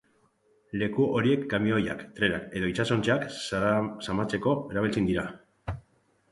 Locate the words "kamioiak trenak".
1.51-2.57